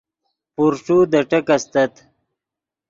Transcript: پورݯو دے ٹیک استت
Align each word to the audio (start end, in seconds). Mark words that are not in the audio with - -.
پورݯو 0.55 0.97
دے 1.11 1.19
ٹیک 1.29 1.47
استت 1.55 1.93